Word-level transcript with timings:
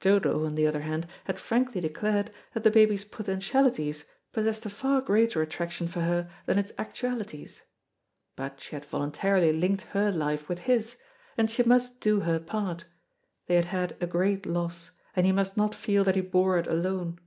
Dodo, 0.00 0.46
on 0.46 0.54
the 0.54 0.64
other 0.64 0.82
hand, 0.82 1.08
had 1.24 1.40
frankly 1.40 1.80
declared 1.80 2.30
that 2.54 2.62
the 2.62 2.70
baby's 2.70 3.04
potentialities 3.04 4.04
possessed 4.32 4.64
a 4.64 4.70
far 4.70 5.00
greater 5.00 5.42
attraction, 5.42 5.88
for 5.88 6.02
her 6.02 6.30
than 6.46 6.56
its 6.56 6.70
actualities. 6.78 7.62
But 8.36 8.60
she 8.60 8.76
had 8.76 8.84
voluntarily 8.84 9.52
linked 9.52 9.82
her 9.90 10.12
life 10.12 10.48
with 10.48 10.60
his; 10.60 10.98
and 11.36 11.50
she 11.50 11.64
must 11.64 12.00
do 12.00 12.20
her 12.20 12.38
part 12.38 12.84
they 13.48 13.56
had 13.56 13.64
had 13.74 13.96
a 14.00 14.06
great 14.06 14.46
loss, 14.46 14.92
and 15.16 15.26
he 15.26 15.32
must 15.32 15.56
not 15.56 15.74
feel 15.74 16.04
that 16.04 16.14
he 16.14 16.20
bore 16.22 16.58
it 16.60 16.68
alone. 16.68 17.18